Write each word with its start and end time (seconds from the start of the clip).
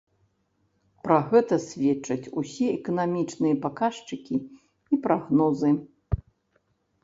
Пра 1.03 1.17
гэта 1.33 1.59
сведчаць 1.65 2.31
усе 2.43 2.67
эканамічныя 2.79 3.61
паказчыкі 3.69 4.35
і 4.93 4.95
прагнозы. 5.07 5.71